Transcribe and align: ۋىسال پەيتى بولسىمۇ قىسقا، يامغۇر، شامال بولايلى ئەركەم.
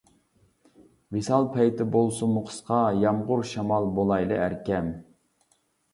ۋىسال 1.17 1.45
پەيتى 1.57 1.87
بولسىمۇ 1.97 2.43
قىسقا، 2.49 2.81
يامغۇر، 3.03 3.47
شامال 3.53 3.93
بولايلى 3.99 4.41
ئەركەم. 4.47 4.93